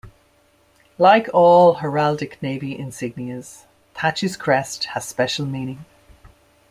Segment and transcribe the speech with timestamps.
[0.97, 5.85] Like all heraldic Navy insignias, "Thach"s crest has special meaning.